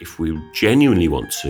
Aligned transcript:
if 0.00 0.20
we 0.20 0.38
genuinely 0.52 1.08
want 1.08 1.30
to 1.42 1.48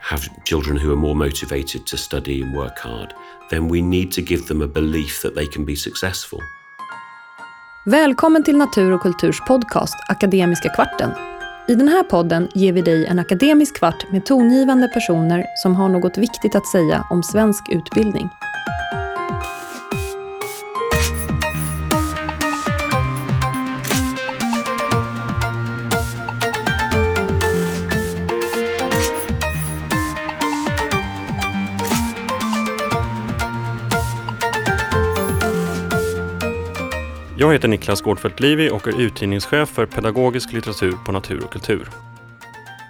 have 0.00 0.22
children 0.44 0.76
who 0.76 0.92
are 0.92 0.96
more 0.96 1.14
motivated 1.14 1.86
to 1.86 1.96
study 1.96 2.42
and 2.42 2.56
work 2.56 2.78
hard, 2.78 3.14
then 3.50 3.68
we 3.68 3.82
need 3.82 4.12
to 4.12 4.22
give 4.22 4.46
them 4.46 4.62
a 4.62 4.66
belief 4.66 5.22
that 5.22 5.34
they 5.34 5.46
can 5.46 5.64
be 5.64 5.76
successful. 5.76 6.38
Välkommen 7.84 8.44
till 8.44 8.56
Natur 8.56 8.92
och 8.92 9.00
kulturs 9.00 9.40
podcast 9.48 9.94
Akademiska 10.08 10.68
kvarten. 10.68 11.10
I 11.68 11.74
den 11.74 11.88
här 11.88 12.02
podden 12.02 12.48
ger 12.54 12.72
vi 12.72 12.82
dig 12.82 13.06
en 13.06 13.18
akademisk 13.18 13.76
kvart 13.76 14.12
med 14.12 14.26
tongivande 14.26 14.88
personer 14.88 15.44
som 15.62 15.74
har 15.74 15.88
något 15.88 16.18
viktigt 16.18 16.54
att 16.54 16.66
säga 16.66 17.06
om 17.10 17.22
svensk 17.22 17.68
utbildning. 17.68 18.28
Jag 37.52 37.56
heter 37.56 37.68
Niklas 37.68 38.00
Gårdfeldt 38.00 38.40
Livi 38.40 38.70
och 38.70 38.88
är 38.88 39.00
utgivningschef 39.00 39.68
för 39.68 39.86
pedagogisk 39.86 40.52
litteratur 40.52 40.92
på 41.04 41.12
Natur 41.12 41.44
och 41.44 41.52
kultur. 41.52 41.88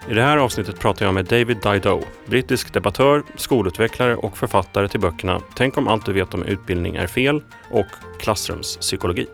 I 0.08 0.14
det 0.14 0.22
här 0.22 0.36
avsnittet 0.36 0.80
pratar 0.80 1.06
jag 1.06 1.14
med 1.14 1.24
David 1.24 1.56
Dido, 1.62 2.02
brittisk 2.26 2.72
debattör, 2.72 3.22
skolutvecklare 3.36 4.16
och 4.16 4.38
författare 4.38 4.88
till 4.88 5.00
böckerna 5.00 5.40
Tänk 5.54 5.78
om 5.78 5.88
allt 5.88 6.06
du 6.06 6.12
vet 6.12 6.34
om 6.34 6.42
utbildning 6.42 6.96
är 6.96 7.06
fel 7.06 7.42
och 7.70 7.86
Klassrumspsykologi. 8.20 9.26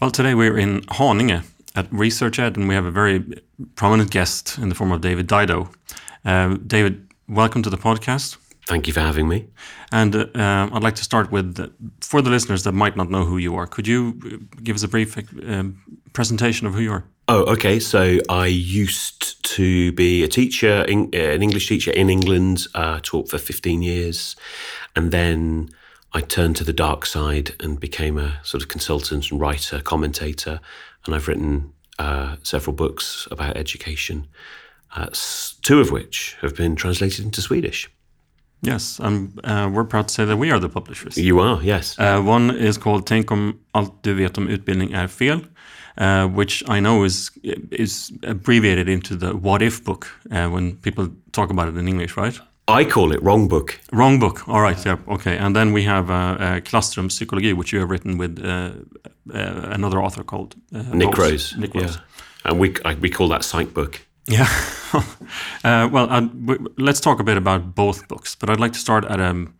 Well, 0.00 0.10
today 0.10 0.34
we're 0.34 0.58
in 0.58 0.84
Haninge 0.88 1.42
at 1.74 1.86
Research 1.90 2.38
Ed 2.38 2.56
and 2.56 2.68
we 2.68 2.74
have 2.74 2.88
a 2.88 2.92
very 2.94 3.22
prominent 3.76 4.12
guest 4.12 4.58
in 4.62 4.70
the 4.70 4.74
form 4.74 4.92
of 4.92 5.00
David 5.00 5.26
Dido. 5.26 5.68
Uh, 6.24 6.54
David, 6.60 7.08
welcome 7.26 7.62
to 7.62 7.70
the 7.70 7.82
podcast. 7.82 8.41
Thank 8.66 8.86
you 8.86 8.92
for 8.92 9.00
having 9.00 9.28
me. 9.28 9.48
And 9.90 10.14
uh, 10.14 10.26
I'd 10.72 10.82
like 10.82 10.94
to 10.96 11.04
start 11.04 11.32
with, 11.32 11.58
uh, 11.58 11.68
for 12.00 12.22
the 12.22 12.30
listeners 12.30 12.62
that 12.62 12.72
might 12.72 12.96
not 12.96 13.10
know 13.10 13.24
who 13.24 13.36
you 13.36 13.56
are, 13.56 13.66
could 13.66 13.88
you 13.88 14.20
uh, 14.24 14.60
give 14.62 14.76
us 14.76 14.84
a 14.84 14.88
brief 14.88 15.18
um, 15.46 15.82
presentation 16.12 16.66
of 16.66 16.74
who 16.74 16.80
you 16.80 16.92
are? 16.92 17.04
Oh, 17.28 17.42
okay. 17.52 17.80
So 17.80 18.18
I 18.28 18.46
used 18.46 19.42
to 19.56 19.92
be 19.92 20.22
a 20.22 20.28
teacher, 20.28 20.84
in, 20.84 21.10
uh, 21.12 21.18
an 21.18 21.42
English 21.42 21.68
teacher 21.68 21.90
in 21.90 22.08
England, 22.08 22.66
uh, 22.74 23.00
taught 23.02 23.28
for 23.28 23.38
15 23.38 23.82
years. 23.82 24.36
And 24.94 25.10
then 25.10 25.70
I 26.12 26.20
turned 26.20 26.54
to 26.56 26.64
the 26.64 26.72
dark 26.72 27.04
side 27.04 27.56
and 27.60 27.80
became 27.80 28.16
a 28.16 28.38
sort 28.44 28.62
of 28.62 28.68
consultant 28.68 29.30
and 29.32 29.40
writer, 29.40 29.80
commentator. 29.80 30.60
And 31.04 31.16
I've 31.16 31.26
written 31.26 31.72
uh, 31.98 32.36
several 32.44 32.76
books 32.76 33.26
about 33.30 33.56
education, 33.56 34.28
two 35.62 35.80
of 35.80 35.90
which 35.90 36.36
have 36.42 36.54
been 36.54 36.76
translated 36.76 37.24
into 37.24 37.42
Swedish. 37.42 37.90
Yes, 38.64 39.00
and 39.00 39.40
uh, 39.44 39.68
we're 39.72 39.84
proud 39.84 40.06
to 40.08 40.14
say 40.14 40.24
that 40.24 40.36
we 40.36 40.52
are 40.52 40.60
the 40.60 40.68
publishers. 40.68 41.16
You 41.16 41.40
are, 41.40 41.60
yes. 41.62 41.98
Uh, 41.98 42.20
one 42.20 42.50
is 42.50 42.78
called 42.78 43.06
Tänk 43.06 43.30
om 43.30 43.58
allt 43.74 44.02
du 44.02 44.14
vet 44.14 44.38
om 44.38 44.48
utbildning 44.48 44.92
är 44.92 45.08
fel, 45.08 45.40
uh, 45.96 46.26
which 46.36 46.62
I 46.68 46.80
know 46.80 47.04
is 47.04 47.30
is 47.70 48.12
abbreviated 48.22 48.88
into 48.88 49.16
the 49.16 49.32
what 49.34 49.62
if 49.62 49.84
book 49.84 50.06
uh, 50.30 50.48
when 50.48 50.76
people 50.76 51.08
talk 51.32 51.50
about 51.50 51.68
it 51.68 51.76
in 51.76 51.88
English, 51.88 52.16
right? 52.16 52.40
I 52.68 52.84
call 52.84 53.12
it 53.12 53.20
wrong 53.22 53.48
book. 53.48 53.80
Wrong 53.90 54.20
book. 54.20 54.48
All 54.48 54.62
right. 54.62 54.86
Yeah. 54.86 54.98
Okay. 55.08 55.36
And 55.38 55.56
then 55.56 55.72
we 55.72 55.82
have 55.82 56.10
uh, 56.10 56.60
Klassrumspsykologi, 56.60 57.54
which 57.54 57.72
you 57.72 57.80
have 57.80 57.90
written 57.90 58.18
with 58.18 58.38
uh, 58.44 58.70
another 59.74 59.98
author 59.98 60.24
called 60.24 60.54
Nick 60.70 61.18
Rose. 61.18 61.30
Rose. 61.30 61.56
Nick 61.58 61.74
Rose. 61.74 61.96
Yeah. 61.96 62.50
And 62.50 62.60
we 62.60 62.74
I, 62.84 62.94
we 62.94 63.10
call 63.10 63.28
that 63.28 63.42
psych 63.42 63.74
book. 63.74 64.00
Yeah. 64.26 64.48
uh, 65.64 65.88
well, 65.90 66.08
uh, 66.10 66.28
let's 66.76 67.00
talk 67.00 67.20
a 67.20 67.24
bit 67.24 67.36
about 67.36 67.74
both 67.74 68.06
books, 68.08 68.36
but 68.36 68.50
I'd 68.50 68.60
like 68.60 68.72
to 68.72 68.78
start 68.78 69.04
at 69.04 69.20
a 69.20 69.26
um, 69.26 69.54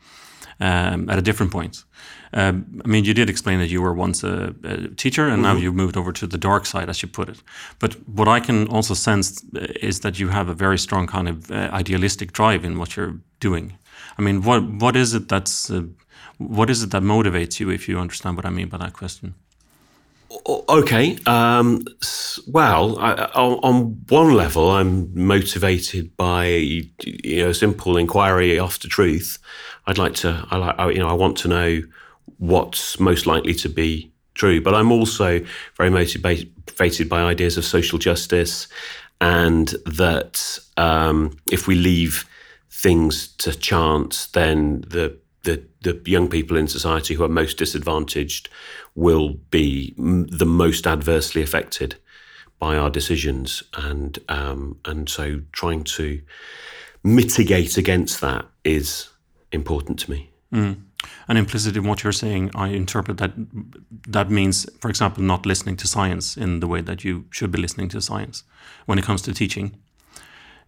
um, 0.60 1.10
at 1.10 1.18
a 1.18 1.22
different 1.22 1.52
point. 1.52 1.84
Uh, 2.32 2.52
I 2.84 2.88
mean, 2.88 3.04
you 3.04 3.14
did 3.14 3.28
explain 3.28 3.58
that 3.58 3.68
you 3.68 3.82
were 3.82 3.92
once 3.92 4.22
a, 4.22 4.54
a 4.64 4.88
teacher, 4.94 5.28
and 5.28 5.32
mm 5.32 5.38
-hmm. 5.38 5.42
now 5.42 5.52
mm-hmm. 5.52 5.62
you've 5.62 5.76
moved 5.76 5.96
over 5.96 6.12
to 6.12 6.26
the 6.26 6.38
dark 6.38 6.66
side, 6.66 6.88
as 6.88 7.02
you 7.02 7.10
put 7.10 7.28
it. 7.28 7.42
But 7.78 7.96
what 8.04 8.38
I 8.38 8.46
can 8.46 8.68
also 8.68 8.94
sense 8.94 9.44
uh, 9.54 9.88
is 9.88 9.98
that 9.98 10.16
you 10.16 10.30
have 10.30 10.50
a 10.50 10.54
very 10.54 10.78
strong 10.78 11.10
kind 11.10 11.28
of 11.28 11.50
uh, 11.50 11.78
idealistic 11.80 12.32
drive 12.32 12.66
in 12.66 12.76
what 12.76 12.94
you're 12.96 13.18
doing. 13.38 13.78
I 14.18 14.22
mean, 14.22 14.42
what 14.42 14.62
what 14.80 14.96
is 14.96 15.12
it 15.12 15.28
that's 15.28 15.70
uh, 15.70 15.82
what 16.36 16.70
is 16.70 16.82
it 16.82 16.90
that 16.90 17.02
motivates 17.02 17.60
you? 17.60 17.72
If 17.72 17.88
you 17.88 18.00
understand 18.00 18.36
what 18.36 18.46
I 18.46 18.54
mean 18.54 18.68
by 18.68 18.78
that 18.78 18.92
question. 18.92 19.34
Okay. 20.68 21.18
Um, 21.26 21.84
well, 22.46 22.98
I, 22.98 23.12
on 23.34 24.00
one 24.08 24.34
level, 24.34 24.70
I'm 24.70 25.10
motivated 25.14 26.16
by 26.16 26.46
you 26.46 27.44
know 27.44 27.52
simple 27.52 27.96
inquiry 27.96 28.58
after 28.58 28.88
truth. 28.88 29.38
I'd 29.86 29.98
like 29.98 30.14
to. 30.16 30.46
I 30.50 30.56
like. 30.56 30.94
You 30.94 31.00
know, 31.00 31.08
I 31.08 31.14
want 31.14 31.36
to 31.38 31.48
know 31.48 31.82
what's 32.38 32.98
most 32.98 33.26
likely 33.26 33.54
to 33.54 33.68
be 33.68 34.10
true. 34.34 34.60
But 34.60 34.74
I'm 34.74 34.90
also 34.90 35.44
very 35.76 35.90
motivated 35.90 37.08
by 37.08 37.22
ideas 37.22 37.58
of 37.58 37.64
social 37.64 37.98
justice, 37.98 38.68
and 39.20 39.68
that 39.86 40.58
um, 40.76 41.36
if 41.50 41.66
we 41.66 41.74
leave 41.74 42.24
things 42.70 43.28
to 43.36 43.54
chance, 43.54 44.26
then 44.28 44.82
the 44.88 45.16
the, 45.42 45.64
the 45.82 46.00
young 46.10 46.28
people 46.28 46.56
in 46.56 46.68
society 46.68 47.14
who 47.14 47.24
are 47.24 47.28
most 47.28 47.58
disadvantaged 47.58 48.48
will 48.94 49.30
be 49.50 49.94
the 49.96 50.46
most 50.46 50.86
adversely 50.86 51.42
affected 51.42 51.96
by 52.58 52.76
our 52.76 52.90
decisions, 52.90 53.62
and 53.74 54.18
um, 54.28 54.78
and 54.84 55.08
so 55.08 55.40
trying 55.50 55.82
to 55.82 56.20
mitigate 57.02 57.76
against 57.76 58.20
that 58.20 58.46
is 58.62 59.08
important 59.50 59.98
to 59.98 60.10
me. 60.10 60.30
Mm. 60.52 60.82
And 61.26 61.38
implicit 61.38 61.76
in 61.76 61.84
what 61.84 62.04
you're 62.04 62.12
saying, 62.12 62.50
I 62.54 62.68
interpret 62.68 63.18
that 63.18 63.32
that 64.06 64.30
means, 64.30 64.66
for 64.80 64.88
example, 64.88 65.24
not 65.24 65.46
listening 65.46 65.76
to 65.78 65.86
science 65.88 66.36
in 66.36 66.60
the 66.60 66.68
way 66.68 66.80
that 66.82 67.02
you 67.02 67.24
should 67.30 67.50
be 67.50 67.58
listening 67.58 67.88
to 67.88 68.00
science 68.00 68.44
when 68.86 68.98
it 68.98 69.04
comes 69.04 69.22
to 69.22 69.32
teaching. 69.32 69.76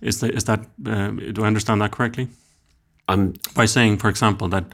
Is 0.01 0.21
that, 0.21 0.35
is 0.35 0.45
that 0.45 0.61
uh, 0.87 1.11
do 1.11 1.45
I 1.45 1.47
understand 1.47 1.81
that 1.81 1.93
correctly? 1.93 2.29
Um, 3.09 3.35
By 3.55 3.67
saying, 3.67 3.99
for 3.99 4.09
example, 4.09 4.49
that 4.49 4.65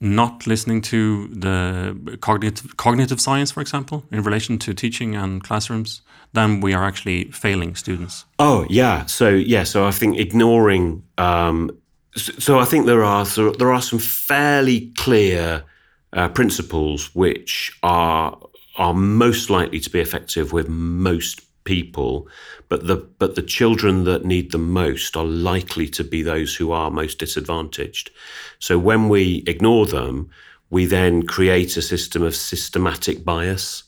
not 0.00 0.46
listening 0.46 0.82
to 0.82 1.28
the 1.28 2.18
cognitive 2.20 2.76
cognitive 2.76 3.20
science, 3.20 3.52
for 3.52 3.60
example, 3.60 4.04
in 4.10 4.22
relation 4.22 4.58
to 4.58 4.74
teaching 4.74 5.16
and 5.16 5.42
classrooms, 5.42 6.02
then 6.32 6.60
we 6.60 6.74
are 6.74 6.84
actually 6.84 7.30
failing 7.30 7.74
students. 7.74 8.24
Oh 8.38 8.66
yeah, 8.68 9.06
so 9.06 9.28
yeah, 9.28 9.64
so 9.64 9.86
I 9.86 9.90
think 9.90 10.18
ignoring. 10.18 11.02
Um, 11.16 11.70
so 12.14 12.58
I 12.58 12.64
think 12.64 12.86
there 12.86 13.04
are 13.04 13.24
so 13.24 13.50
there 13.52 13.72
are 13.72 13.82
some 13.82 13.98
fairly 13.98 14.92
clear 14.96 15.64
uh, 16.12 16.28
principles 16.28 17.14
which 17.14 17.78
are 17.82 18.38
are 18.76 18.94
most 18.94 19.48
likely 19.48 19.80
to 19.80 19.90
be 19.90 20.00
effective 20.00 20.52
with 20.52 20.68
most 20.68 21.40
people, 21.66 22.26
but 22.70 22.86
the 22.86 22.96
but 23.18 23.34
the 23.34 23.42
children 23.42 24.04
that 24.04 24.24
need 24.24 24.52
them 24.52 24.72
most 24.72 25.16
are 25.16 25.24
likely 25.26 25.86
to 25.88 26.02
be 26.02 26.22
those 26.22 26.56
who 26.56 26.72
are 26.72 26.90
most 26.90 27.18
disadvantaged. 27.18 28.10
So 28.58 28.78
when 28.78 29.10
we 29.10 29.44
ignore 29.46 29.84
them, 29.84 30.30
we 30.70 30.86
then 30.86 31.26
create 31.26 31.76
a 31.76 31.82
system 31.82 32.22
of 32.22 32.34
systematic 32.34 33.24
bias 33.24 33.84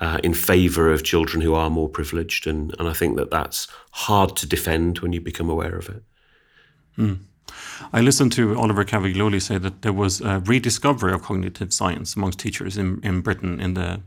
uh, 0.00 0.18
in 0.22 0.34
favour 0.34 0.92
of 0.92 1.02
children 1.02 1.40
who 1.40 1.54
are 1.54 1.70
more 1.70 1.88
privileged, 1.88 2.46
and 2.46 2.74
and 2.78 2.88
I 2.88 2.92
think 2.92 3.16
that 3.16 3.30
that's 3.30 3.68
hard 3.92 4.36
to 4.36 4.46
defend 4.46 4.98
when 4.98 5.14
you 5.14 5.20
become 5.20 5.48
aware 5.48 5.76
of 5.78 5.88
it. 5.88 6.02
Mm. 6.98 7.18
I 7.92 8.00
listened 8.00 8.32
to 8.32 8.56
Oliver 8.56 8.84
Caviglioli 8.84 9.40
say 9.40 9.58
that 9.58 9.82
there 9.82 9.92
was 9.92 10.20
a 10.20 10.40
rediscovery 10.40 11.12
of 11.12 11.22
cognitive 11.22 11.72
science 11.72 12.16
amongst 12.16 12.38
teachers 12.38 12.76
in, 12.78 13.00
in 13.02 13.20
Britain 13.20 13.60
in 13.60 13.74
the 13.74 14.00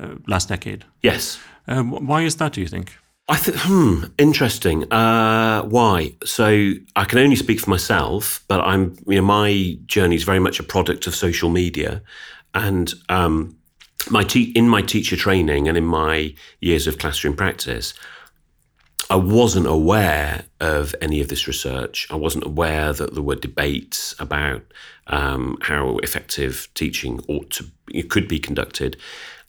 uh, 0.00 0.14
last 0.26 0.48
decade. 0.48 0.84
Yes. 1.02 1.38
Uh, 1.68 1.82
why 1.82 2.22
is 2.22 2.36
that, 2.36 2.52
do 2.52 2.60
you 2.60 2.66
think? 2.66 2.96
I 3.28 3.36
think, 3.36 3.56
hmm, 3.60 4.04
interesting. 4.18 4.92
Uh, 4.92 5.62
why? 5.62 6.16
So 6.24 6.72
I 6.96 7.04
can 7.04 7.18
only 7.20 7.36
speak 7.36 7.60
for 7.60 7.70
myself, 7.70 8.44
but 8.48 8.60
I'm, 8.60 8.96
you 9.06 9.16
know, 9.16 9.22
my 9.22 9.78
journey 9.86 10.16
is 10.16 10.24
very 10.24 10.40
much 10.40 10.58
a 10.58 10.64
product 10.64 11.06
of 11.06 11.14
social 11.14 11.48
media, 11.48 12.02
and 12.54 12.92
um, 13.08 13.56
my 14.10 14.24
te- 14.24 14.50
in 14.56 14.68
my 14.68 14.82
teacher 14.82 15.16
training 15.16 15.68
and 15.68 15.76
in 15.76 15.84
my 15.84 16.34
years 16.60 16.88
of 16.88 16.98
classroom 16.98 17.36
practice, 17.36 17.94
I 19.10 19.16
wasn't 19.16 19.66
aware 19.66 20.44
of 20.60 20.94
any 21.00 21.20
of 21.20 21.28
this 21.28 21.46
research. 21.46 22.08
I 22.10 22.16
wasn't 22.16 22.46
aware 22.46 22.92
that 22.92 23.14
there 23.14 23.22
were 23.22 23.36
debates 23.36 24.14
about 24.18 24.62
um, 25.06 25.58
how 25.62 25.98
effective 25.98 26.68
teaching 26.74 27.20
ought 27.28 27.50
to 27.50 27.66
it 27.92 28.10
could 28.10 28.28
be 28.28 28.38
conducted. 28.38 28.96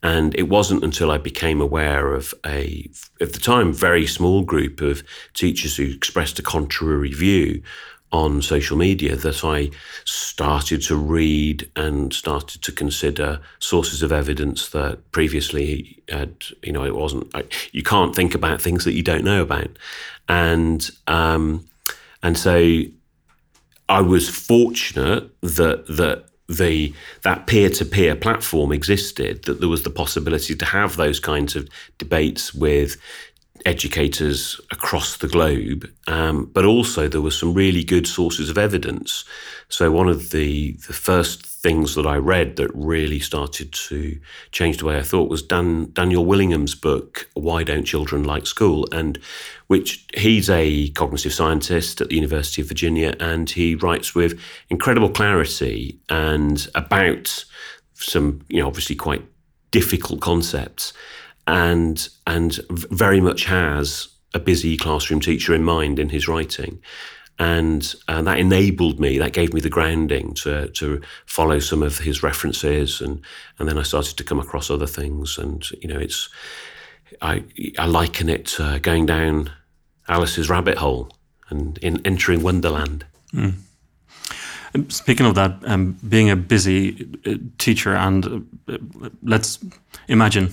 And 0.03 0.35
it 0.35 0.49
wasn't 0.49 0.83
until 0.83 1.11
I 1.11 1.17
became 1.19 1.61
aware 1.61 2.13
of 2.13 2.33
a, 2.45 2.89
at 3.19 3.33
the 3.33 3.39
time, 3.39 3.71
very 3.71 4.07
small 4.07 4.43
group 4.43 4.81
of 4.81 5.03
teachers 5.33 5.77
who 5.77 5.85
expressed 5.85 6.39
a 6.39 6.43
contrary 6.43 7.13
view 7.13 7.61
on 8.11 8.41
social 8.41 8.77
media 8.77 9.15
that 9.15 9.43
I 9.45 9.69
started 10.03 10.81
to 10.83 10.95
read 10.95 11.69
and 11.75 12.13
started 12.13 12.61
to 12.63 12.71
consider 12.71 13.39
sources 13.59 14.03
of 14.03 14.11
evidence 14.11 14.69
that 14.69 15.11
previously 15.11 16.03
had, 16.09 16.35
you 16.61 16.73
know, 16.73 16.83
it 16.83 16.95
wasn't, 16.95 17.33
I, 17.33 17.43
you 17.71 17.83
can't 17.83 18.15
think 18.15 18.35
about 18.35 18.61
things 18.61 18.83
that 18.83 18.93
you 18.93 19.03
don't 19.03 19.23
know 19.23 19.41
about. 19.41 19.77
And, 20.27 20.89
um, 21.07 21.65
and 22.21 22.37
so 22.37 22.81
I 23.87 24.01
was 24.01 24.29
fortunate 24.29 25.29
that, 25.41 25.85
that 25.87 26.25
the 26.57 26.93
that 27.23 27.47
peer-to-peer 27.47 28.15
platform 28.15 28.71
existed 28.71 29.43
that 29.43 29.59
there 29.59 29.69
was 29.69 29.83
the 29.83 29.89
possibility 29.89 30.55
to 30.55 30.65
have 30.65 30.95
those 30.95 31.19
kinds 31.19 31.55
of 31.55 31.67
debates 31.97 32.53
with 32.53 32.97
educators 33.65 34.59
across 34.71 35.17
the 35.17 35.27
globe, 35.27 35.89
um, 36.07 36.45
but 36.53 36.65
also 36.65 37.07
there 37.07 37.21
were 37.21 37.31
some 37.31 37.53
really 37.53 37.83
good 37.83 38.07
sources 38.07 38.49
of 38.49 38.57
evidence. 38.57 39.23
So 39.69 39.91
one 39.91 40.07
of 40.07 40.31
the 40.31 40.73
the 40.87 40.93
first 40.93 41.45
things 41.45 41.93
that 41.95 42.07
I 42.07 42.15
read 42.15 42.55
that 42.55 42.71
really 42.73 43.19
started 43.19 43.71
to 43.71 44.19
change 44.51 44.77
the 44.77 44.85
way 44.85 44.97
I 44.97 45.03
thought 45.03 45.29
was 45.29 45.43
Dan, 45.43 45.91
Daniel 45.93 46.25
Willingham's 46.25 46.75
book 46.75 47.29
"Why 47.33 47.63
Don't 47.63 47.85
Children 47.85 48.23
Like 48.23 48.45
School," 48.45 48.87
and 48.91 49.19
which 49.67 50.05
he's 50.15 50.49
a 50.49 50.89
cognitive 50.89 51.33
scientist 51.33 52.01
at 52.01 52.09
the 52.09 52.15
University 52.15 52.61
of 52.61 52.67
Virginia, 52.67 53.15
and 53.19 53.49
he 53.49 53.75
writes 53.75 54.15
with 54.15 54.39
incredible 54.69 55.09
clarity 55.09 55.99
and 56.09 56.67
about 56.75 57.45
some, 57.93 58.41
you 58.49 58.59
know, 58.59 58.67
obviously 58.67 58.95
quite 58.95 59.23
difficult 59.71 60.19
concepts 60.19 60.93
and 61.51 62.09
and 62.25 62.59
very 62.69 63.21
much 63.21 63.45
has 63.45 64.07
a 64.33 64.39
busy 64.39 64.77
classroom 64.77 65.19
teacher 65.19 65.53
in 65.53 65.63
mind 65.63 65.99
in 65.99 66.09
his 66.09 66.27
writing. 66.27 66.81
And 67.37 67.95
uh, 68.07 68.21
that 68.21 68.39
enabled 68.39 68.99
me, 68.99 69.17
that 69.17 69.33
gave 69.33 69.53
me 69.53 69.61
the 69.61 69.69
grounding 69.69 70.33
to, 70.35 70.67
to 70.69 71.01
follow 71.25 71.59
some 71.59 71.81
of 71.81 71.97
his 71.97 72.21
references. 72.23 73.01
And, 73.01 73.21
and 73.57 73.67
then 73.67 73.79
I 73.79 73.83
started 73.83 74.15
to 74.17 74.23
come 74.23 74.39
across 74.39 74.69
other 74.69 74.85
things. 74.85 75.39
And, 75.39 75.69
you 75.81 75.87
know, 75.87 75.99
it's, 75.99 76.29
I, 77.21 77.43
I 77.79 77.87
liken 77.87 78.29
it 78.29 78.45
to 78.45 78.79
going 78.79 79.07
down 79.07 79.51
Alice's 80.07 80.49
rabbit 80.49 80.77
hole 80.77 81.09
and 81.49 81.77
in 81.79 81.99
entering 82.05 82.43
Wonderland. 82.43 83.05
Mm. 83.33 83.55
Speaking 84.89 85.25
of 85.25 85.35
that, 85.35 85.57
um, 85.65 85.97
being 86.07 86.29
a 86.29 86.35
busy 86.35 87.09
uh, 87.25 87.35
teacher, 87.57 87.95
and 87.95 88.47
uh, 88.67 88.77
let's 89.23 89.59
imagine 90.07 90.51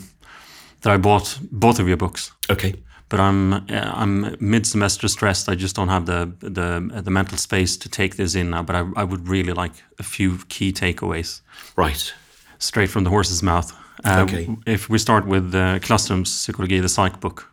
that 0.83 0.93
I 0.93 0.97
bought 0.97 1.39
both 1.51 1.79
of 1.79 1.89
your 1.89 1.97
books. 1.97 2.33
Okay. 2.51 2.75
But 3.09 3.21
I'm 3.21 3.65
I'm 3.71 4.37
mid 4.39 4.67
semester 4.67 5.09
stressed. 5.09 5.49
I 5.49 5.55
just 5.55 5.75
don't 5.75 5.89
have 5.89 6.05
the 6.05 6.31
the 6.41 7.01
the 7.03 7.11
mental 7.11 7.39
space 7.39 7.77
to 7.79 7.89
take 7.89 8.17
this 8.17 8.35
in 8.35 8.51
now. 8.51 8.63
But 8.63 8.77
I 8.77 8.81
I 8.97 9.05
would 9.05 9.29
really 9.29 9.53
like 9.53 9.73
a 9.99 10.03
few 10.03 10.39
key 10.49 10.73
takeaways. 10.73 11.41
Right. 11.77 12.13
Straight 12.59 12.91
from 12.91 13.05
the 13.05 13.11
horse's 13.11 13.43
mouth. 13.43 13.73
Uh, 14.05 14.27
okay. 14.29 14.49
If 14.67 14.89
we 14.89 14.99
start 14.99 15.27
with 15.27 15.53
the 15.53 15.81
Klasserooms 15.83 16.29
Psychology, 16.29 16.81
the 16.81 16.89
psych 16.89 17.19
book, 17.21 17.51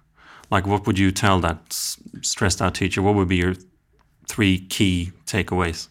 like 0.52 0.68
what 0.68 0.86
would 0.86 1.00
you 1.00 1.12
tell 1.12 1.40
that 1.40 1.74
stressed 2.22 2.62
out 2.62 2.76
teacher? 2.76 3.02
What 3.02 3.16
would 3.16 3.30
be 3.30 3.38
your 3.38 3.56
three 4.28 4.60
key 4.60 5.12
takeaways? 5.26 5.88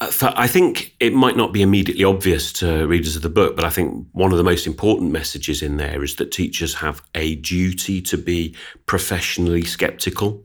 Uh, 0.00 0.32
I 0.34 0.46
think 0.46 0.94
it 0.98 1.12
might 1.12 1.36
not 1.36 1.52
be 1.52 1.62
immediately 1.62 2.04
obvious 2.04 2.52
to 2.54 2.86
readers 2.86 3.16
of 3.16 3.22
the 3.22 3.28
book, 3.28 3.54
but 3.54 3.64
I 3.64 3.70
think 3.70 4.06
one 4.12 4.32
of 4.32 4.38
the 4.38 4.44
most 4.44 4.66
important 4.66 5.12
messages 5.12 5.62
in 5.62 5.76
there 5.76 6.02
is 6.02 6.16
that 6.16 6.32
teachers 6.32 6.74
have 6.74 7.02
a 7.14 7.36
duty 7.36 8.00
to 8.02 8.16
be 8.16 8.56
professionally 8.86 9.62
skeptical, 9.62 10.42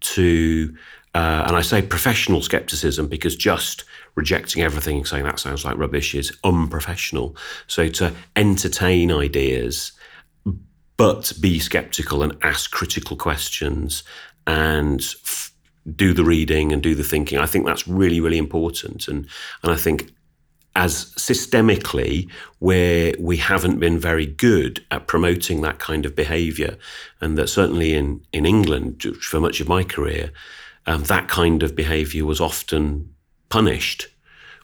to, 0.00 0.74
uh, 1.14 1.44
and 1.46 1.56
I 1.56 1.62
say 1.62 1.82
professional 1.82 2.42
skepticism 2.42 3.08
because 3.08 3.36
just 3.36 3.84
rejecting 4.14 4.62
everything 4.62 4.98
and 4.98 5.08
saying 5.08 5.24
that 5.24 5.40
sounds 5.40 5.64
like 5.64 5.76
rubbish 5.76 6.14
is 6.14 6.36
unprofessional. 6.44 7.36
So 7.66 7.88
to 7.88 8.12
entertain 8.36 9.10
ideas, 9.10 9.92
but 10.96 11.32
be 11.40 11.58
skeptical 11.58 12.22
and 12.22 12.36
ask 12.42 12.70
critical 12.70 13.16
questions 13.16 14.04
and 14.46 15.00
f- 15.00 15.51
do 15.96 16.12
the 16.12 16.24
reading 16.24 16.72
and 16.72 16.82
do 16.82 16.94
the 16.94 17.04
thinking. 17.04 17.38
I 17.38 17.46
think 17.46 17.66
that's 17.66 17.88
really, 17.88 18.20
really 18.20 18.38
important. 18.38 19.08
And 19.08 19.28
and 19.62 19.72
I 19.72 19.76
think 19.76 20.12
as 20.74 21.12
systemically 21.16 22.30
where 22.58 23.12
we 23.18 23.36
haven't 23.36 23.78
been 23.78 23.98
very 23.98 24.26
good 24.26 24.84
at 24.90 25.06
promoting 25.06 25.60
that 25.60 25.78
kind 25.78 26.06
of 26.06 26.16
behaviour, 26.16 26.76
and 27.20 27.36
that 27.36 27.48
certainly 27.48 27.94
in 27.94 28.22
in 28.32 28.46
England 28.46 29.02
for 29.20 29.40
much 29.40 29.60
of 29.60 29.68
my 29.68 29.82
career, 29.82 30.32
um, 30.86 31.02
that 31.04 31.28
kind 31.28 31.62
of 31.62 31.76
behaviour 31.76 32.24
was 32.24 32.40
often 32.40 33.12
punished, 33.48 34.08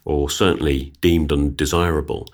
or 0.04 0.30
certainly 0.30 0.92
deemed 1.00 1.32
undesirable. 1.32 2.28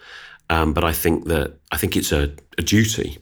Um, 0.50 0.72
but 0.74 0.84
I 0.84 0.92
think 0.92 1.24
that 1.26 1.58
I 1.72 1.76
think 1.76 1.96
it's 1.96 2.12
a, 2.12 2.32
a 2.58 2.62
duty. 2.62 3.18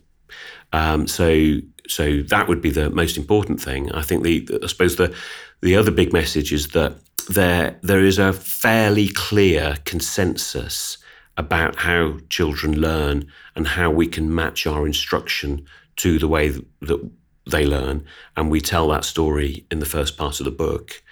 Um, 0.72 1.06
so 1.06 1.58
so 1.88 2.22
that 2.22 2.48
would 2.48 2.60
be 2.60 2.70
the 2.70 2.90
most 2.90 3.16
important 3.16 3.60
thing. 3.60 3.90
I 3.92 4.02
think 4.02 4.22
the 4.22 4.48
I 4.62 4.66
suppose 4.66 4.96
the 4.96 5.14
the 5.60 5.76
other 5.76 5.90
big 5.90 6.12
message 6.12 6.52
is 6.52 6.68
that 6.68 6.96
there 7.28 7.78
there 7.82 8.00
is 8.00 8.18
a 8.18 8.32
fairly 8.32 9.08
clear 9.08 9.76
consensus 9.84 10.98
about 11.36 11.76
how 11.76 12.18
children 12.28 12.80
learn 12.80 13.26
and 13.56 13.66
how 13.66 13.90
we 13.90 14.06
can 14.06 14.34
match 14.34 14.66
our 14.66 14.86
instruction 14.86 15.64
to 15.96 16.18
the 16.18 16.28
way 16.28 16.50
that 16.80 17.10
they 17.50 17.64
learn. 17.64 18.04
And 18.36 18.50
we 18.50 18.60
tell 18.60 18.88
that 18.88 19.04
story 19.04 19.64
in 19.70 19.78
the 19.78 19.86
first 19.86 20.16
part 20.16 20.40
of 20.40 20.44
the 20.44 20.50
book. 20.50 21.02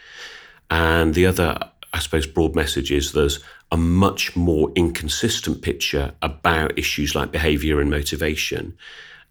And 0.71 1.15
the 1.15 1.27
other 1.27 1.59
i 1.93 1.99
suppose 1.99 2.27
broad 2.27 2.55
message 2.55 2.93
is 2.93 3.13
there's 3.13 3.41
a 3.73 3.77
much 3.77 4.35
more 4.37 4.71
inconsistent 4.75 5.63
picture 5.63 6.13
about 6.23 6.79
issues 6.79 7.15
like 7.15 7.31
behavior 7.31 7.81
and 7.81 7.91
motivation 7.91 8.77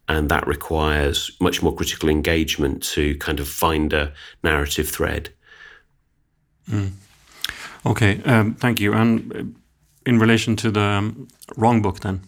and 0.09 0.27
that 0.29 0.47
requires 0.47 1.31
much 1.39 1.61
more 1.61 1.73
critical 1.73 2.09
engagement 2.09 2.81
to 2.81 3.15
kind 3.17 3.39
of 3.39 3.47
find 3.47 3.93
a 3.93 4.11
narrative 4.43 4.89
thread. 4.89 5.29
Mm. 6.69 6.91
Okay, 7.85 8.21
um, 8.25 8.55
thank 8.55 8.81
you. 8.81 8.93
And 8.93 9.35
uh, 9.35 9.43
in 10.05 10.19
relation 10.19 10.55
to 10.57 10.71
the 10.71 10.81
um, 10.81 11.27
wrong 11.55 11.81
book, 11.81 11.99
then. 11.99 12.21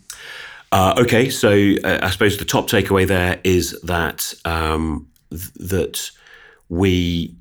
Uh, 0.71 0.93
okay, 0.97 1.29
so 1.29 1.49
uh, 1.83 1.99
I 2.03 2.11
suppose 2.11 2.37
the 2.37 2.45
top 2.45 2.67
takeaway 2.67 3.05
there 3.05 3.41
is 3.43 3.77
that 3.81 4.33
um, 4.45 5.09
th- 5.31 5.51
that 5.55 6.11
we 6.69 7.35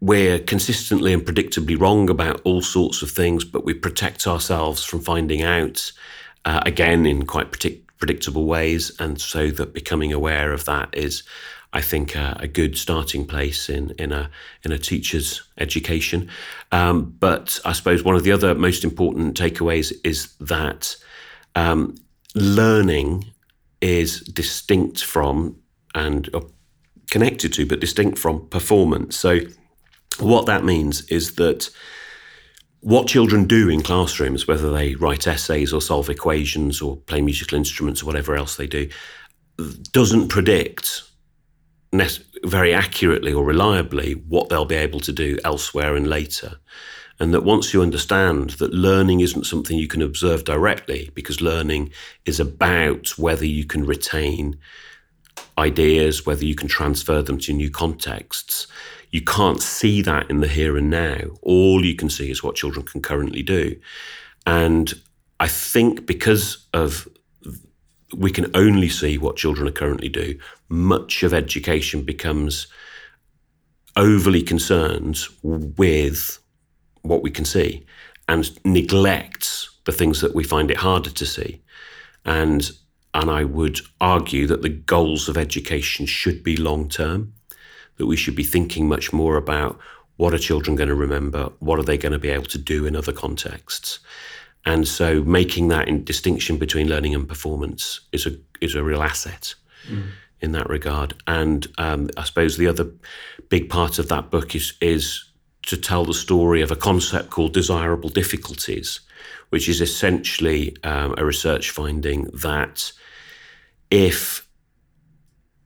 we're 0.00 0.40
consistently 0.40 1.12
and 1.12 1.22
predictably 1.22 1.78
wrong 1.78 2.10
about 2.10 2.40
all 2.44 2.60
sorts 2.60 3.02
of 3.02 3.10
things, 3.10 3.44
but 3.44 3.64
we 3.64 3.72
protect 3.72 4.26
ourselves 4.26 4.84
from 4.84 5.00
finding 5.00 5.42
out. 5.42 5.92
Uh, 6.44 6.60
again, 6.66 7.06
in 7.06 7.24
quite 7.24 7.52
partic- 7.52 7.81
predictable 8.02 8.46
ways. 8.46 8.90
And 8.98 9.20
so 9.20 9.52
that 9.52 9.72
becoming 9.72 10.12
aware 10.12 10.52
of 10.52 10.64
that 10.64 10.88
is, 10.92 11.22
I 11.72 11.80
think, 11.80 12.16
a, 12.16 12.36
a 12.40 12.48
good 12.48 12.76
starting 12.76 13.24
place 13.24 13.68
in, 13.68 13.90
in, 13.96 14.10
a, 14.10 14.28
in 14.64 14.72
a 14.72 14.78
teacher's 14.78 15.40
education. 15.58 16.28
Um, 16.72 17.14
but 17.20 17.60
I 17.64 17.72
suppose 17.72 18.02
one 18.02 18.16
of 18.16 18.24
the 18.24 18.32
other 18.32 18.56
most 18.56 18.82
important 18.82 19.38
takeaways 19.38 19.92
is 20.02 20.34
that 20.40 20.96
um, 21.54 21.94
learning 22.34 23.26
is 23.80 24.18
distinct 24.22 25.04
from 25.04 25.54
and 25.94 26.28
connected 27.12 27.52
to, 27.52 27.66
but 27.66 27.78
distinct 27.78 28.18
from 28.18 28.48
performance. 28.48 29.16
So, 29.16 29.38
what 30.18 30.46
that 30.46 30.64
means 30.64 31.02
is 31.02 31.36
that 31.36 31.70
what 32.82 33.06
children 33.06 33.46
do 33.46 33.68
in 33.68 33.80
classrooms, 33.80 34.48
whether 34.48 34.72
they 34.72 34.96
write 34.96 35.28
essays 35.28 35.72
or 35.72 35.80
solve 35.80 36.10
equations 36.10 36.82
or 36.82 36.96
play 36.96 37.20
musical 37.20 37.56
instruments 37.56 38.02
or 38.02 38.06
whatever 38.06 38.34
else 38.34 38.56
they 38.56 38.66
do, 38.66 38.88
doesn't 39.92 40.28
predict 40.28 41.02
very 42.44 42.74
accurately 42.74 43.32
or 43.32 43.44
reliably 43.44 44.14
what 44.28 44.48
they'll 44.48 44.64
be 44.64 44.74
able 44.74 44.98
to 44.98 45.12
do 45.12 45.38
elsewhere 45.44 45.94
and 45.94 46.08
later. 46.08 46.56
And 47.20 47.32
that 47.32 47.44
once 47.44 47.72
you 47.72 47.82
understand 47.82 48.50
that 48.50 48.74
learning 48.74 49.20
isn't 49.20 49.46
something 49.46 49.78
you 49.78 49.86
can 49.86 50.02
observe 50.02 50.42
directly, 50.42 51.10
because 51.14 51.40
learning 51.40 51.92
is 52.24 52.40
about 52.40 53.16
whether 53.16 53.46
you 53.46 53.64
can 53.64 53.86
retain 53.86 54.58
ideas, 55.56 56.26
whether 56.26 56.44
you 56.44 56.56
can 56.56 56.66
transfer 56.66 57.22
them 57.22 57.38
to 57.38 57.52
new 57.52 57.70
contexts, 57.70 58.66
you 59.12 59.20
can't 59.20 59.62
see 59.62 60.00
that 60.02 60.28
in 60.30 60.40
the 60.40 60.48
here 60.48 60.76
and 60.76 60.90
now. 60.90 61.18
All 61.42 61.84
you 61.84 61.94
can 61.94 62.08
see 62.08 62.30
is 62.30 62.42
what 62.42 62.56
children 62.56 62.84
can 62.84 63.02
currently 63.02 63.42
do. 63.42 63.76
And 64.46 64.92
I 65.38 65.48
think 65.48 66.06
because 66.06 66.66
of 66.72 67.06
we 68.16 68.30
can 68.30 68.50
only 68.54 68.88
see 68.88 69.18
what 69.18 69.36
children 69.36 69.68
are 69.68 69.72
currently 69.72 70.08
do, 70.08 70.38
much 70.68 71.22
of 71.22 71.32
education 71.32 72.02
becomes 72.02 72.66
overly 73.96 74.42
concerned 74.42 75.18
with 75.42 76.38
what 77.02 77.22
we 77.22 77.30
can 77.30 77.44
see 77.44 77.84
and 78.28 78.58
neglects 78.64 79.78
the 79.84 79.92
things 79.92 80.20
that 80.20 80.34
we 80.34 80.44
find 80.44 80.70
it 80.70 80.78
harder 80.78 81.10
to 81.10 81.26
see. 81.26 81.62
And 82.24 82.70
and 83.14 83.30
I 83.30 83.44
would 83.44 83.80
argue 84.00 84.46
that 84.46 84.62
the 84.62 84.70
goals 84.70 85.28
of 85.28 85.36
education 85.36 86.06
should 86.06 86.42
be 86.42 86.56
long 86.56 86.88
term 86.88 87.34
that 87.96 88.06
we 88.06 88.16
should 88.16 88.34
be 88.34 88.44
thinking 88.44 88.88
much 88.88 89.12
more 89.12 89.36
about 89.36 89.78
what 90.16 90.34
are 90.34 90.38
children 90.38 90.76
going 90.76 90.88
to 90.88 90.94
remember? 90.94 91.50
What 91.58 91.78
are 91.78 91.84
they 91.84 91.98
going 91.98 92.12
to 92.12 92.18
be 92.18 92.28
able 92.28 92.46
to 92.46 92.58
do 92.58 92.86
in 92.86 92.96
other 92.96 93.12
contexts? 93.12 93.98
And 94.64 94.86
so 94.86 95.22
making 95.24 95.68
that 95.68 95.88
in 95.88 96.04
distinction 96.04 96.56
between 96.56 96.88
learning 96.88 97.14
and 97.14 97.28
performance 97.28 98.00
is 98.12 98.26
a 98.26 98.36
is 98.60 98.74
a 98.74 98.84
real 98.84 99.02
asset 99.02 99.54
mm. 99.88 100.08
in 100.40 100.52
that 100.52 100.68
regard. 100.68 101.14
And 101.26 101.66
um, 101.78 102.10
I 102.16 102.24
suppose 102.24 102.56
the 102.56 102.68
other 102.68 102.90
big 103.48 103.68
part 103.68 103.98
of 103.98 104.08
that 104.08 104.30
book 104.30 104.54
is 104.54 104.74
is 104.80 105.24
to 105.66 105.76
tell 105.76 106.04
the 106.04 106.14
story 106.14 106.60
of 106.62 106.70
a 106.70 106.76
concept 106.76 107.30
called 107.30 107.54
desirable 107.54 108.08
difficulties, 108.08 109.00
which 109.50 109.68
is 109.68 109.80
essentially 109.80 110.76
um, 110.84 111.14
a 111.18 111.24
research 111.24 111.70
finding 111.70 112.24
that 112.32 112.92
if 113.90 114.46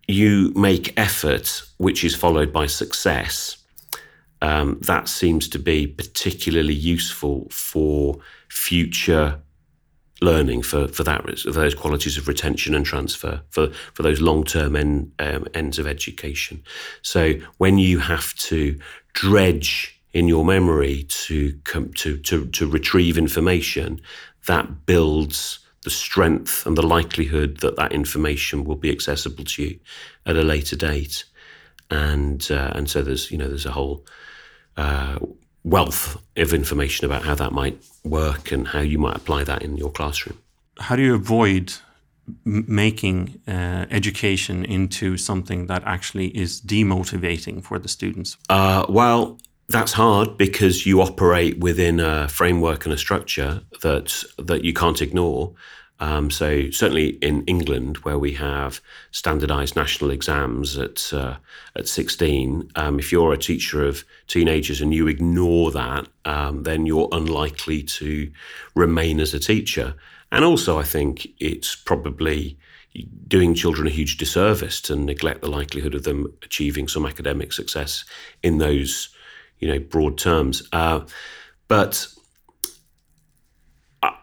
you 0.08 0.52
make 0.54 0.98
effort 0.98 1.62
which 1.78 2.04
is 2.04 2.14
followed 2.14 2.52
by 2.52 2.66
success, 2.66 3.56
um, 4.42 4.78
that 4.82 5.08
seems 5.08 5.48
to 5.48 5.58
be 5.58 5.86
particularly 5.86 6.74
useful 6.74 7.48
for 7.50 8.18
future 8.48 9.40
learning 10.22 10.62
for 10.62 10.88
for 10.88 11.04
that 11.04 11.38
for 11.40 11.50
those 11.50 11.74
qualities 11.74 12.16
of 12.16 12.26
retention 12.26 12.74
and 12.74 12.86
transfer 12.86 13.40
for 13.50 13.70
for 13.92 14.02
those 14.02 14.20
long 14.20 14.44
term 14.44 14.74
en, 14.76 15.12
um, 15.18 15.46
ends 15.54 15.78
of 15.78 15.86
education. 15.86 16.62
So 17.02 17.34
when 17.58 17.78
you 17.78 17.98
have 17.98 18.34
to 18.34 18.78
dredge 19.12 20.00
in 20.12 20.28
your 20.28 20.44
memory 20.44 21.04
to 21.08 21.58
come 21.64 21.92
to 21.94 22.16
to 22.18 22.46
to 22.46 22.66
retrieve 22.66 23.18
information, 23.18 24.00
that 24.46 24.86
builds 24.86 25.58
the 25.86 25.90
strength 25.90 26.66
and 26.66 26.76
the 26.76 26.84
likelihood 26.84 27.58
that 27.58 27.76
that 27.76 27.92
information 27.92 28.64
will 28.64 28.74
be 28.74 28.90
accessible 28.90 29.44
to 29.44 29.62
you 29.62 29.78
at 30.26 30.36
a 30.36 30.42
later 30.42 30.74
date. 30.74 31.24
And 31.92 32.44
uh, 32.50 32.72
and 32.74 32.90
so 32.90 33.02
there's 33.02 33.30
you 33.30 33.38
know 33.38 33.46
there's 33.46 33.66
a 33.66 33.70
whole 33.70 34.04
uh, 34.76 35.20
wealth 35.62 36.20
of 36.36 36.52
information 36.52 37.06
about 37.06 37.22
how 37.22 37.36
that 37.36 37.52
might 37.52 37.78
work 38.02 38.50
and 38.50 38.66
how 38.66 38.80
you 38.80 38.98
might 38.98 39.16
apply 39.16 39.44
that 39.44 39.62
in 39.62 39.76
your 39.76 39.92
classroom. 39.92 40.38
How 40.80 40.96
do 40.96 41.02
you 41.02 41.14
avoid 41.14 41.72
making 42.44 43.40
uh, 43.46 43.86
education 44.00 44.64
into 44.64 45.16
something 45.16 45.68
that 45.68 45.84
actually 45.84 46.36
is 46.36 46.60
demotivating 46.60 47.62
for 47.62 47.78
the 47.78 47.88
students? 47.88 48.36
Uh, 48.50 48.84
well, 48.88 49.38
that's 49.68 49.92
hard 49.92 50.36
because 50.38 50.86
you 50.86 51.00
operate 51.00 51.58
within 51.58 52.00
a 52.00 52.28
framework 52.28 52.84
and 52.84 52.94
a 52.94 52.98
structure 52.98 53.62
that 53.82 54.22
that 54.38 54.64
you 54.64 54.72
can't 54.72 55.02
ignore. 55.02 55.54
Um, 55.98 56.30
so 56.30 56.70
certainly 56.70 57.10
in 57.22 57.42
England, 57.44 57.98
where 57.98 58.18
we 58.18 58.32
have 58.32 58.82
standardised 59.12 59.76
national 59.76 60.10
exams 60.10 60.76
at 60.76 61.12
uh, 61.12 61.36
at 61.74 61.88
16, 61.88 62.70
um, 62.76 62.98
if 62.98 63.10
you're 63.10 63.32
a 63.32 63.38
teacher 63.38 63.84
of 63.84 64.04
teenagers 64.26 64.80
and 64.80 64.92
you 64.92 65.08
ignore 65.08 65.70
that, 65.70 66.06
um, 66.26 66.64
then 66.64 66.84
you're 66.86 67.08
unlikely 67.12 67.82
to 67.82 68.30
remain 68.74 69.20
as 69.20 69.32
a 69.32 69.38
teacher. 69.38 69.94
And 70.30 70.44
also, 70.44 70.78
I 70.78 70.82
think 70.82 71.28
it's 71.38 71.74
probably 71.74 72.58
doing 73.28 73.54
children 73.54 73.86
a 73.86 73.90
huge 73.90 74.16
disservice 74.16 74.80
to 74.82 74.96
neglect 74.96 75.42
the 75.42 75.50
likelihood 75.50 75.94
of 75.94 76.04
them 76.04 76.32
achieving 76.42 76.88
some 76.88 77.06
academic 77.06 77.52
success 77.52 78.04
in 78.42 78.58
those, 78.58 79.08
you 79.58 79.68
know, 79.68 79.78
broad 79.78 80.18
terms. 80.18 80.62
Uh, 80.72 81.00
but 81.68 82.06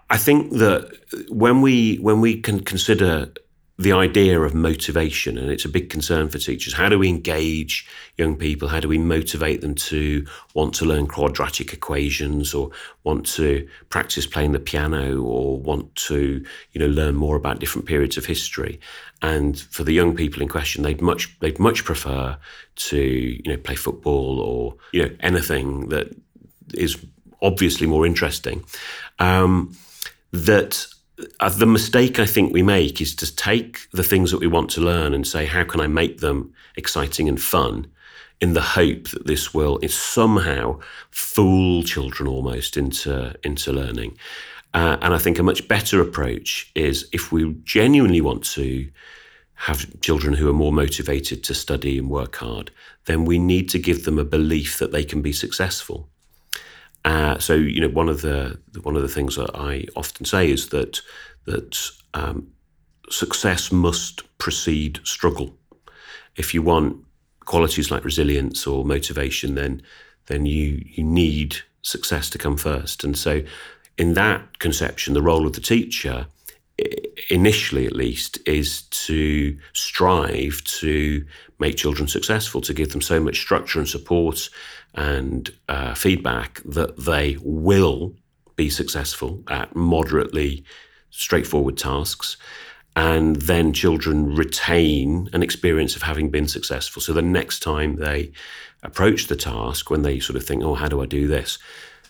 I 0.09 0.17
think 0.17 0.53
that 0.53 0.91
when 1.29 1.61
we 1.61 1.95
when 1.97 2.21
we 2.21 2.39
can 2.41 2.59
consider 2.59 3.33
the 3.83 3.91
idea 3.91 4.39
of 4.39 4.53
motivation, 4.53 5.37
and 5.37 5.51
it's 5.51 5.65
a 5.65 5.69
big 5.69 5.89
concern 5.89 6.29
for 6.29 6.39
teachers. 6.39 6.73
How 6.73 6.89
do 6.89 6.97
we 6.97 7.09
engage 7.09 7.87
young 8.17 8.35
people? 8.35 8.69
How 8.69 8.79
do 8.79 8.87
we 8.87 8.97
motivate 8.97 9.61
them 9.61 9.75
to 9.75 10.25
want 10.53 10.73
to 10.75 10.85
learn 10.85 11.07
quadratic 11.07 11.73
equations, 11.73 12.53
or 12.53 12.71
want 13.03 13.25
to 13.35 13.67
practice 13.89 14.25
playing 14.25 14.53
the 14.53 14.59
piano, 14.59 15.21
or 15.21 15.59
want 15.59 15.93
to 15.95 16.43
you 16.71 16.79
know 16.79 16.87
learn 16.87 17.15
more 17.15 17.35
about 17.35 17.59
different 17.59 17.87
periods 17.87 18.17
of 18.17 18.25
history? 18.25 18.79
And 19.21 19.59
for 19.59 19.83
the 19.83 19.93
young 19.93 20.15
people 20.15 20.41
in 20.41 20.47
question, 20.47 20.83
they'd 20.83 21.01
much 21.01 21.37
they'd 21.39 21.59
much 21.59 21.83
prefer 21.83 22.37
to 22.75 22.97
you 22.97 23.51
know 23.51 23.57
play 23.57 23.75
football 23.75 24.39
or 24.39 24.75
you 24.93 25.03
know 25.03 25.15
anything 25.19 25.89
that 25.89 26.15
is 26.73 26.97
obviously 27.41 27.85
more 27.85 28.05
interesting. 28.05 28.63
Um, 29.19 29.75
that 30.31 30.87
the 31.17 31.65
mistake 31.65 32.19
I 32.19 32.25
think 32.25 32.53
we 32.53 32.63
make 32.63 32.99
is 32.99 33.15
to 33.15 33.35
take 33.35 33.87
the 33.91 34.03
things 34.03 34.31
that 34.31 34.39
we 34.39 34.47
want 34.47 34.69
to 34.71 34.81
learn 34.81 35.13
and 35.13 35.27
say, 35.27 35.45
how 35.45 35.63
can 35.63 35.79
I 35.79 35.87
make 35.87 36.19
them 36.19 36.53
exciting 36.75 37.29
and 37.29 37.41
fun? 37.41 37.87
In 38.41 38.53
the 38.53 38.61
hope 38.61 39.09
that 39.09 39.25
this 39.25 39.53
will 39.53 39.79
somehow 39.87 40.79
fool 41.11 41.81
children 41.83 42.27
almost 42.27 42.75
into 42.75 43.33
into 43.43 43.71
learning, 43.71 44.17
uh, 44.73 44.97
and 45.01 45.13
I 45.13 45.17
think 45.17 45.39
a 45.39 45.43
much 45.43 45.65
better 45.67 46.01
approach 46.01 46.69
is 46.75 47.07
if 47.13 47.31
we 47.31 47.55
genuinely 47.63 48.19
want 48.19 48.43
to 48.55 48.89
have 49.53 49.99
children 50.01 50.33
who 50.33 50.49
are 50.49 50.53
more 50.53 50.73
motivated 50.73 51.43
to 51.45 51.53
study 51.53 51.97
and 51.97 52.09
work 52.09 52.35
hard, 52.37 52.71
then 53.05 53.23
we 53.23 53.39
need 53.39 53.69
to 53.69 53.79
give 53.79 54.03
them 54.03 54.19
a 54.19 54.25
belief 54.25 54.77
that 54.79 54.91
they 54.91 55.05
can 55.05 55.21
be 55.21 55.31
successful. 55.31 56.09
Uh, 57.05 57.37
so 57.37 57.53
you 57.53 57.81
know, 57.81 57.89
one 57.89 58.09
of 58.09 58.21
the 58.21 58.59
one 58.81 58.95
of 58.95 59.01
the 59.01 59.07
things 59.07 59.35
that 59.35 59.51
I 59.55 59.85
often 59.95 60.25
say 60.25 60.49
is 60.49 60.69
that 60.69 61.01
that 61.45 61.77
um, 62.13 62.47
success 63.09 63.71
must 63.71 64.21
precede 64.37 64.99
struggle. 65.03 65.55
If 66.35 66.53
you 66.53 66.61
want 66.61 66.97
qualities 67.45 67.91
like 67.91 68.05
resilience 68.05 68.65
or 68.65 68.85
motivation, 68.85 69.55
then 69.55 69.81
then 70.27 70.45
you 70.45 70.83
you 70.85 71.03
need 71.03 71.57
success 71.81 72.29
to 72.31 72.37
come 72.37 72.57
first. 72.57 73.03
And 73.03 73.17
so, 73.17 73.43
in 73.97 74.13
that 74.13 74.59
conception, 74.59 75.13
the 75.13 75.21
role 75.21 75.45
of 75.45 75.53
the 75.53 75.61
teacher, 75.61 76.27
initially 77.29 77.85
at 77.85 77.93
least, 77.93 78.39
is 78.47 78.83
to 78.83 79.57
strive 79.73 80.63
to 80.63 81.25
make 81.59 81.75
children 81.75 82.07
successful, 82.07 82.61
to 82.61 82.73
give 82.73 82.89
them 82.89 83.01
so 83.01 83.19
much 83.19 83.39
structure 83.39 83.79
and 83.79 83.87
support 83.87 84.49
and 84.95 85.51
uh, 85.69 85.93
feedback 85.93 86.61
that 86.65 86.97
they 86.97 87.37
will 87.41 88.15
be 88.55 88.69
successful 88.69 89.43
at 89.49 89.75
moderately 89.75 90.63
straightforward 91.09 91.77
tasks. 91.77 92.37
And 92.95 93.37
then 93.37 93.73
children 93.73 94.35
retain 94.35 95.29
an 95.33 95.41
experience 95.41 95.95
of 95.95 96.03
having 96.03 96.29
been 96.29 96.47
successful. 96.47 97.01
So 97.01 97.11
the 97.11 97.23
next 97.23 97.59
time 97.61 97.95
they 97.95 98.31
approach 98.83 99.27
the 99.27 99.35
task, 99.35 99.89
when 99.89 100.03
they 100.03 100.19
sort 100.19 100.37
of 100.37 100.45
think, 100.45 100.63
oh, 100.63 100.75
how 100.75 100.87
do 100.87 101.01
I 101.01 101.07
do 101.07 101.27
this? 101.27 101.57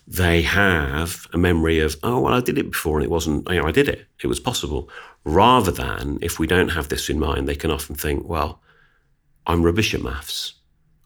They 0.05 0.41
have 0.41 1.27
a 1.31 1.37
memory 1.37 1.79
of, 1.79 1.95
oh, 2.03 2.19
well, 2.19 2.33
I 2.33 2.41
did 2.41 2.57
it 2.57 2.71
before 2.71 2.97
and 2.97 3.05
it 3.05 3.11
wasn't, 3.11 3.49
you 3.49 3.61
know, 3.61 3.67
I 3.67 3.71
did 3.71 3.87
it. 3.87 4.05
It 4.21 4.27
was 4.27 4.41
possible. 4.41 4.89
Rather 5.23 5.71
than, 5.71 6.19
if 6.21 6.39
we 6.39 6.47
don't 6.47 6.69
have 6.69 6.89
this 6.89 7.09
in 7.09 7.19
mind, 7.19 7.47
they 7.47 7.55
can 7.55 7.71
often 7.71 7.95
think, 7.95 8.27
well, 8.27 8.61
I'm 9.47 9.63
rubbish 9.63 9.93
at 9.93 10.01
maths. 10.01 10.55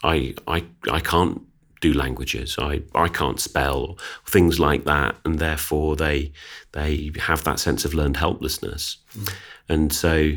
I, 0.04 0.34
I, 0.48 0.66
I 0.92 1.00
can't 1.00 1.42
do 1.82 1.94
languages. 1.94 2.58
I, 2.60 2.82
I 2.96 3.08
can't 3.08 3.40
spell 3.40 3.98
things 4.26 4.60
like 4.60 4.86
that, 4.86 5.16
and 5.26 5.40
therefore 5.40 5.96
they 5.96 6.32
they 6.72 7.12
have 7.20 7.44
that 7.44 7.60
sense 7.60 7.86
of 7.86 7.94
learned 7.94 8.18
helplessness. 8.18 8.98
Mm. 9.16 9.34
And 9.70 9.94
so, 9.94 10.32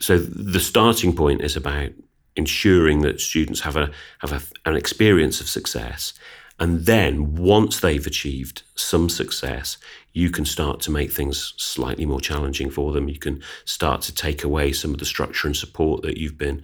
so 0.00 0.18
the 0.18 0.60
starting 0.60 1.14
point 1.14 1.40
is 1.40 1.56
about 1.56 1.90
ensuring 2.36 3.00
that 3.00 3.20
students 3.20 3.60
have 3.60 3.76
a 3.76 3.90
have 4.20 4.32
a, 4.32 4.68
an 4.68 4.76
experience 4.76 5.40
of 5.40 5.48
success, 5.48 6.14
and 6.58 6.86
then 6.86 7.34
once 7.34 7.80
they've 7.80 8.06
achieved 8.06 8.62
some 8.74 9.08
success, 9.08 9.76
you 10.12 10.30
can 10.30 10.46
start 10.46 10.80
to 10.80 10.90
make 10.90 11.12
things 11.12 11.52
slightly 11.58 12.06
more 12.06 12.20
challenging 12.20 12.70
for 12.70 12.92
them. 12.92 13.08
You 13.08 13.18
can 13.18 13.42
start 13.64 14.00
to 14.02 14.14
take 14.14 14.42
away 14.44 14.72
some 14.72 14.92
of 14.92 14.98
the 14.98 15.04
structure 15.04 15.46
and 15.46 15.56
support 15.56 16.02
that 16.02 16.16
you've 16.16 16.38
been 16.38 16.62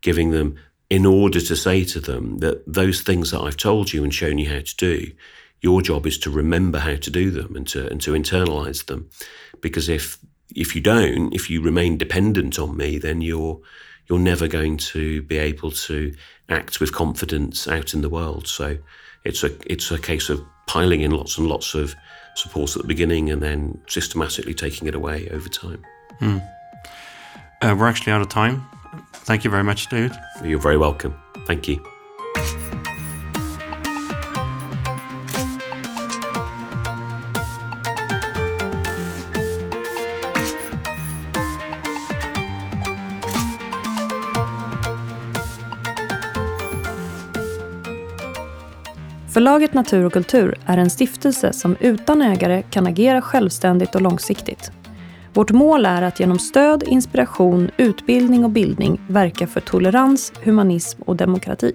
giving 0.00 0.30
them 0.30 0.56
in 0.90 1.04
order 1.04 1.40
to 1.40 1.56
say 1.56 1.84
to 1.84 2.00
them 2.00 2.38
that 2.38 2.62
those 2.66 3.02
things 3.02 3.30
that 3.30 3.40
I've 3.40 3.56
told 3.56 3.92
you 3.92 4.04
and 4.04 4.14
shown 4.14 4.38
you 4.38 4.48
how 4.48 4.60
to 4.60 4.76
do, 4.76 5.12
your 5.60 5.82
job 5.82 6.06
is 6.06 6.18
to 6.18 6.30
remember 6.30 6.78
how 6.78 6.96
to 6.96 7.10
do 7.10 7.30
them 7.30 7.56
and 7.56 7.66
to 7.68 7.88
and 7.88 8.00
to 8.02 8.12
internalize 8.12 8.86
them. 8.86 9.10
Because 9.60 9.88
if 9.88 10.18
if 10.54 10.74
you 10.74 10.80
don't, 10.80 11.34
if 11.34 11.50
you 11.50 11.60
remain 11.60 11.98
dependent 11.98 12.58
on 12.58 12.76
me, 12.76 12.98
then 12.98 13.20
you're 13.20 13.60
you're 14.08 14.18
never 14.18 14.48
going 14.48 14.78
to 14.78 15.22
be 15.22 15.36
able 15.36 15.70
to 15.70 16.14
act 16.48 16.80
with 16.80 16.92
confidence 16.92 17.68
out 17.68 17.92
in 17.92 18.00
the 18.00 18.08
world. 18.08 18.46
So 18.46 18.78
it's 19.24 19.44
a 19.44 19.50
it's 19.70 19.90
a 19.90 19.98
case 19.98 20.30
of 20.30 20.42
piling 20.66 21.02
in 21.02 21.10
lots 21.10 21.38
and 21.38 21.46
lots 21.48 21.74
of 21.74 21.94
support 22.34 22.76
at 22.76 22.82
the 22.82 22.88
beginning 22.88 23.30
and 23.30 23.42
then 23.42 23.80
systematically 23.88 24.54
taking 24.54 24.86
it 24.86 24.94
away 24.94 25.28
over 25.30 25.48
time. 25.48 25.82
Mm. 26.20 26.48
Uh, 27.60 27.74
we're 27.76 27.88
actually 27.88 28.12
out 28.12 28.20
of 28.20 28.28
time. 28.28 28.64
Thank 29.26 29.44
you 29.44 29.50
very 29.50 29.64
much, 29.64 29.90
David. 29.90 30.12
You're 30.42 30.62
very 30.62 30.78
welcome. 30.78 31.14
Thank 31.46 31.68
you. 31.68 31.78
Förlaget 49.38 49.74
Natur 49.74 50.04
och 50.04 50.12
kultur 50.12 50.54
är 50.66 50.78
en 50.78 50.90
stiftelse 50.90 51.52
som 51.52 51.76
utan 51.80 52.22
ägare 52.22 52.62
kan 52.62 52.86
agera 52.86 53.22
självständigt 53.22 53.94
och 53.94 54.02
långsiktigt. 54.02 54.77
Vårt 55.38 55.52
mål 55.52 55.86
är 55.86 56.02
att 56.02 56.20
genom 56.20 56.38
stöd, 56.38 56.82
inspiration, 56.82 57.70
utbildning 57.76 58.44
och 58.44 58.50
bildning 58.50 59.00
verka 59.08 59.46
för 59.46 59.60
tolerans, 59.60 60.32
humanism 60.44 61.02
och 61.02 61.16
demokrati. 61.16 61.72